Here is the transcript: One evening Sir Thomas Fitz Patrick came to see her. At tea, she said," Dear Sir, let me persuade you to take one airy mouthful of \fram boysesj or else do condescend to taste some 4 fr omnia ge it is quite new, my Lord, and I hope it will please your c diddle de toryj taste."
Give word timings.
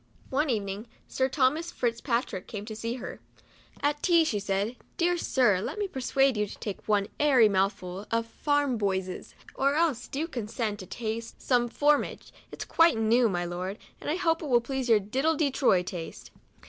One 0.31 0.49
evening 0.49 0.87
Sir 1.07 1.29
Thomas 1.29 1.71
Fitz 1.71 2.01
Patrick 2.01 2.47
came 2.47 2.65
to 2.65 2.75
see 2.75 2.95
her. 2.95 3.19
At 3.83 4.01
tea, 4.01 4.23
she 4.25 4.39
said," 4.39 4.75
Dear 4.97 5.15
Sir, 5.15 5.61
let 5.61 5.77
me 5.77 5.87
persuade 5.87 6.35
you 6.35 6.47
to 6.47 6.57
take 6.57 6.87
one 6.87 7.05
airy 7.19 7.47
mouthful 7.47 8.07
of 8.09 8.25
\fram 8.25 8.79
boysesj 8.79 9.35
or 9.53 9.75
else 9.75 10.07
do 10.07 10.27
condescend 10.27 10.79
to 10.79 10.87
taste 10.87 11.39
some 11.39 11.67
4 11.69 11.91
fr 11.91 11.95
omnia 11.97 12.15
ge 12.17 12.31
it 12.51 12.57
is 12.63 12.65
quite 12.65 12.97
new, 12.97 13.29
my 13.29 13.45
Lord, 13.45 13.77
and 13.99 14.09
I 14.09 14.15
hope 14.15 14.41
it 14.41 14.47
will 14.49 14.59
please 14.59 14.89
your 14.89 14.97
c 14.97 15.05
diddle 15.05 15.35
de 15.37 15.51
toryj 15.51 15.85
taste." 15.85 16.31